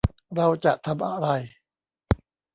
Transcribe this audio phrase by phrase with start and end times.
[0.35, 1.27] เราจะทำอะไร